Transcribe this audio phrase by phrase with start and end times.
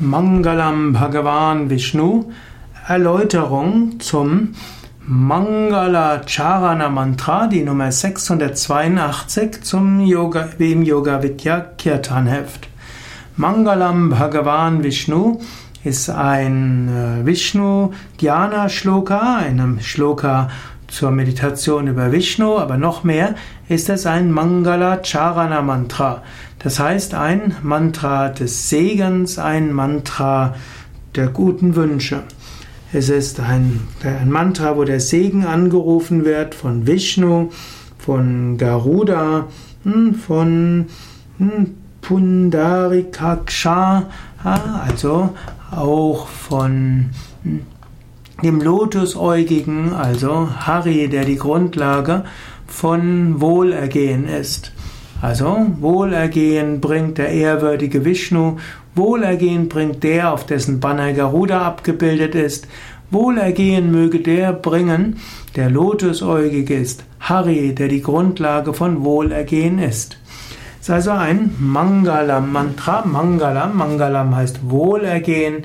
[0.00, 2.32] Mangalam Bhagavan Vishnu
[2.88, 4.52] Erläuterung zum
[5.06, 12.68] Mangala Charana Mantra, die Nummer 682 zum Yoga, im Yoga Vidya Kirtan Heft.
[13.36, 15.40] Mangalam Bhagavan Vishnu
[15.84, 20.48] ist ein äh, Vishnu Dhyana Shloka, einem Shloka
[20.94, 23.34] zur Meditation über Vishnu, aber noch mehr
[23.68, 26.22] ist es ein Mangala Charana Mantra.
[26.60, 30.54] Das heißt ein Mantra des Segens, ein Mantra
[31.16, 32.22] der guten Wünsche.
[32.92, 37.50] Es ist ein, ein Mantra, wo der Segen angerufen wird von Vishnu,
[37.98, 39.48] von Garuda,
[39.82, 40.86] hm, von
[41.38, 44.04] hm, Pundarikaksha,
[44.44, 45.34] also
[45.72, 47.10] auch von
[47.42, 47.62] hm,
[48.42, 52.24] dem Lotusäugigen, also Hari, der die Grundlage
[52.66, 54.72] von Wohlergehen ist.
[55.22, 58.56] Also Wohlergehen bringt der ehrwürdige Vishnu,
[58.94, 62.68] Wohlergehen bringt der, auf dessen Banner Garuda abgebildet ist,
[63.10, 65.16] Wohlergehen möge der bringen,
[65.56, 70.18] der lotusäugig ist, Hari, der die Grundlage von Wohlergehen ist.
[70.80, 73.06] Es ist also ein Mangalam-Mantra.
[73.06, 75.64] Mangalam, Mangalam heißt Wohlergehen,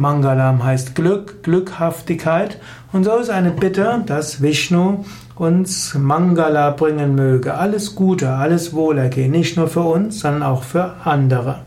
[0.00, 2.58] Mangalam heißt Glück, Glückhaftigkeit.
[2.90, 7.52] Und so ist eine Bitte, dass Vishnu uns Mangala bringen möge.
[7.52, 11.60] Alles Gute, alles Wohlergehen, nicht nur für uns, sondern auch für andere.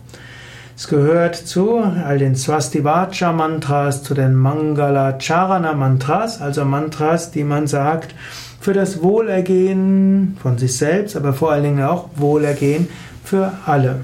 [0.75, 7.43] Es gehört zu all den Swastivacha Mantras, zu den Mangala Charana Mantras, also Mantras, die
[7.43, 8.15] man sagt
[8.59, 12.87] für das Wohlergehen von sich selbst, aber vor allen Dingen auch Wohlergehen
[13.23, 13.99] für alle.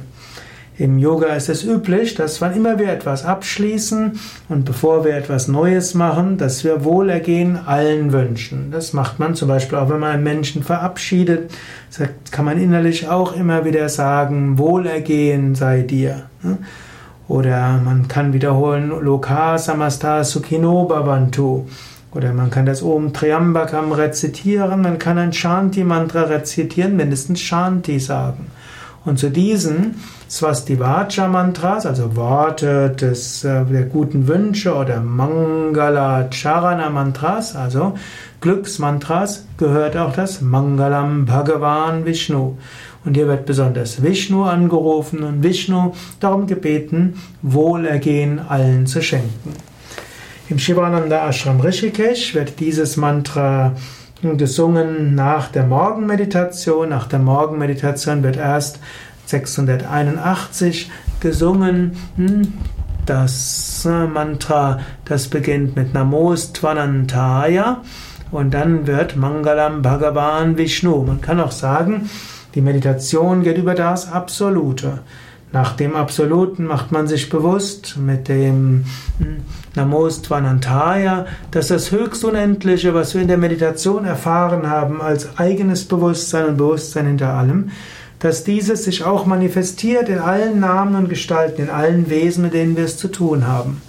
[0.80, 5.50] Im Yoga ist es üblich, dass wann immer wir etwas abschließen und bevor wir etwas
[5.50, 8.72] Neues machen, dass wir Wohlergehen allen wünschen.
[8.72, 11.52] Das macht man zum Beispiel auch, wenn man einen Menschen verabschiedet.
[11.90, 16.30] Das kann man innerlich auch immer wieder sagen, Wohlergehen sei dir.
[17.28, 21.66] Oder man kann wiederholen, Loka Samasta Sukhino Bhavantu.
[22.14, 28.48] Oder man kann das Om Triambakam rezitieren, man kann ein Shanti-Mantra rezitieren, mindestens Shanti sagen.
[29.06, 29.96] Und zu diesen
[30.30, 37.94] Swastivacha Mantras, also Worte des, äh, der guten Wünsche oder Mangala Charana Mantras, also
[38.42, 42.58] Glücksmantras, gehört auch das Mangalam Bhagavan Vishnu.
[43.06, 49.54] Und hier wird besonders Vishnu angerufen und Vishnu darum gebeten, Wohlergehen allen zu schenken.
[50.50, 53.74] Im Shivananda Ashram Rishikesh wird dieses Mantra
[54.22, 56.90] gesungen nach der Morgenmeditation.
[56.90, 58.80] Nach der Morgenmeditation wird erst
[59.26, 61.96] 681 gesungen.
[62.16, 62.54] Hm,
[63.06, 67.82] das äh, Mantra, das beginnt mit Namos Tvanantaya
[68.32, 71.04] und dann wird Mangalam Bhagavan Vishnu.
[71.04, 72.10] Man kann auch sagen,
[72.56, 75.00] die Meditation geht über das Absolute.
[75.52, 78.86] Nach dem Absoluten macht man sich bewusst mit dem
[79.18, 79.38] hm,
[79.76, 86.58] Namostvanantaya, dass das Höchstunendliche, was wir in der Meditation erfahren haben, als eigenes Bewusstsein und
[86.58, 87.72] Bewusstsein hinter allem,
[88.20, 92.78] dass dieses sich auch manifestiert in allen Namen und Gestalten, in allen Wesen, mit denen
[92.78, 93.82] wir es zu tun haben.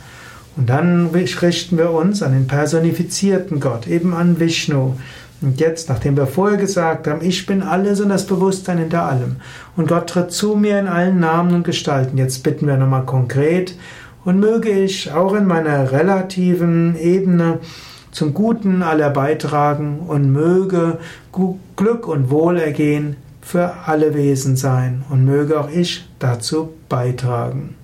[0.56, 4.94] Und dann richten wir uns an den personifizierten Gott, eben an Vishnu,
[5.43, 9.37] und jetzt, nachdem wir vorher gesagt haben, ich bin alles und das Bewusstsein hinter allem,
[9.77, 13.75] und Gott tritt zu mir in allen Namen und Gestalten, jetzt bitten wir nochmal konkret,
[14.25, 17.59] und möge ich auch in meiner relativen Ebene
[18.11, 20.01] zum Guten aller beitragen.
[20.06, 20.99] Und möge
[21.77, 25.05] Glück und Wohlergehen für alle Wesen sein.
[25.09, 27.77] Und möge auch ich dazu beitragen.